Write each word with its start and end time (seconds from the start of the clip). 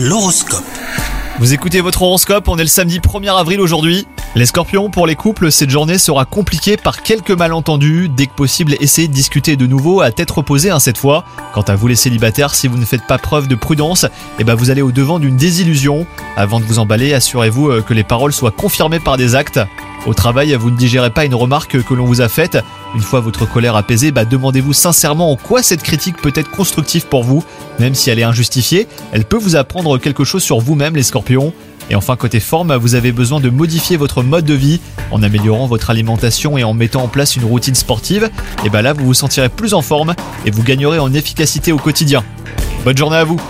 L'horoscope. 0.00 0.62
Vous 1.40 1.54
écoutez 1.54 1.80
votre 1.80 2.02
horoscope, 2.02 2.46
on 2.46 2.56
est 2.56 2.62
le 2.62 2.68
samedi 2.68 3.00
1er 3.00 3.36
avril 3.36 3.60
aujourd'hui. 3.60 4.06
Les 4.36 4.46
scorpions, 4.46 4.90
pour 4.90 5.08
les 5.08 5.16
couples, 5.16 5.50
cette 5.50 5.70
journée 5.70 5.98
sera 5.98 6.24
compliquée 6.24 6.76
par 6.76 7.02
quelques 7.02 7.32
malentendus. 7.32 8.08
Dès 8.08 8.26
que 8.26 8.34
possible, 8.34 8.76
essayez 8.78 9.08
de 9.08 9.12
discuter 9.12 9.56
de 9.56 9.66
nouveau 9.66 10.00
à 10.00 10.12
tête 10.12 10.30
reposée 10.30 10.70
hein, 10.70 10.78
cette 10.78 10.98
fois. 10.98 11.24
Quant 11.52 11.62
à 11.62 11.74
vous 11.74 11.88
les 11.88 11.96
célibataires, 11.96 12.54
si 12.54 12.68
vous 12.68 12.78
ne 12.78 12.84
faites 12.84 13.08
pas 13.08 13.18
preuve 13.18 13.48
de 13.48 13.56
prudence, 13.56 14.06
eh 14.38 14.44
ben 14.44 14.54
vous 14.54 14.70
allez 14.70 14.82
au 14.82 14.92
devant 14.92 15.18
d'une 15.18 15.36
désillusion. 15.36 16.06
Avant 16.36 16.60
de 16.60 16.64
vous 16.64 16.78
emballer, 16.78 17.12
assurez-vous 17.12 17.68
euh, 17.68 17.82
que 17.82 17.92
les 17.92 18.04
paroles 18.04 18.32
soient 18.32 18.52
confirmées 18.52 19.00
par 19.00 19.16
des 19.16 19.34
actes. 19.34 19.58
Au 20.06 20.14
travail, 20.14 20.54
vous 20.54 20.70
ne 20.70 20.76
digérez 20.76 21.10
pas 21.10 21.24
une 21.24 21.34
remarque 21.34 21.82
que 21.82 21.94
l'on 21.94 22.06
vous 22.06 22.20
a 22.20 22.28
faite. 22.28 22.58
Une 22.94 23.02
fois 23.02 23.20
votre 23.20 23.46
colère 23.46 23.76
apaisée, 23.76 24.10
bah 24.10 24.24
demandez-vous 24.24 24.72
sincèrement 24.72 25.30
en 25.30 25.36
quoi 25.36 25.62
cette 25.62 25.82
critique 25.82 26.16
peut 26.16 26.32
être 26.34 26.50
constructive 26.50 27.06
pour 27.06 27.24
vous. 27.24 27.44
Même 27.78 27.94
si 27.94 28.10
elle 28.10 28.18
est 28.18 28.24
injustifiée, 28.24 28.88
elle 29.12 29.24
peut 29.24 29.36
vous 29.36 29.56
apprendre 29.56 29.98
quelque 29.98 30.24
chose 30.24 30.42
sur 30.42 30.60
vous-même 30.60 30.96
les 30.96 31.02
scorpions. 31.02 31.52
Et 31.90 31.94
enfin 31.94 32.16
côté 32.16 32.40
forme, 32.40 32.74
vous 32.76 32.94
avez 32.94 33.12
besoin 33.12 33.40
de 33.40 33.50
modifier 33.50 33.96
votre 33.96 34.22
mode 34.22 34.44
de 34.44 34.54
vie 34.54 34.80
en 35.10 35.22
améliorant 35.22 35.66
votre 35.66 35.90
alimentation 35.90 36.58
et 36.58 36.64
en 36.64 36.74
mettant 36.74 37.02
en 37.02 37.08
place 37.08 37.36
une 37.36 37.44
routine 37.44 37.74
sportive. 37.74 38.30
Et 38.64 38.70
bah 38.70 38.82
là 38.82 38.92
vous 38.92 39.06
vous 39.06 39.14
sentirez 39.14 39.48
plus 39.48 39.74
en 39.74 39.82
forme 39.82 40.14
et 40.44 40.50
vous 40.50 40.62
gagnerez 40.62 40.98
en 40.98 41.12
efficacité 41.12 41.72
au 41.72 41.78
quotidien. 41.78 42.24
Bonne 42.84 42.96
journée 42.96 43.16
à 43.16 43.24
vous 43.24 43.40